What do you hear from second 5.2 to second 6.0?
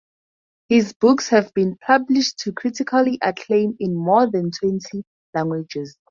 languages.